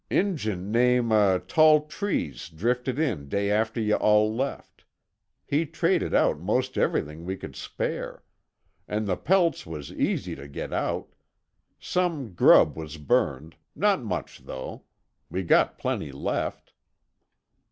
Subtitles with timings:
[0.09, 4.83] "Injun name uh Tall Trees drifted in day after yuh all left.
[5.45, 8.23] He traded out most everythin' we could spare.
[8.87, 11.13] An' the pelts was easy to get out.
[11.79, 13.55] Some grub was burned.
[13.75, 14.85] Not much, though.
[15.29, 16.73] We got plenty left."